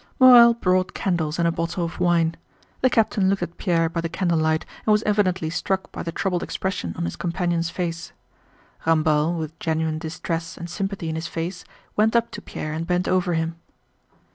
Morel 0.19 0.55
brought 0.55 0.95
candles 0.95 1.37
and 1.37 1.47
a 1.47 1.51
bottle 1.51 1.85
of 1.85 1.99
wine. 1.99 2.35
The 2.81 2.89
captain 2.89 3.29
looked 3.29 3.43
at 3.43 3.59
Pierre 3.59 3.87
by 3.87 4.01
the 4.01 4.09
candlelight 4.09 4.65
and 4.83 4.91
was 4.91 5.03
evidently 5.03 5.51
struck 5.51 5.91
by 5.91 6.01
the 6.01 6.11
troubled 6.11 6.41
expression 6.41 6.95
on 6.97 7.05
his 7.05 7.15
companion's 7.15 7.69
face. 7.69 8.11
Ramballe, 8.87 9.37
with 9.37 9.59
genuine 9.59 9.99
distress 9.99 10.57
and 10.57 10.67
sympathy 10.71 11.07
in 11.07 11.13
his 11.13 11.27
face, 11.27 11.65
went 11.95 12.15
up 12.15 12.31
to 12.31 12.41
Pierre 12.41 12.73
and 12.73 12.87
bent 12.87 13.07
over 13.07 13.35
him. 13.35 13.57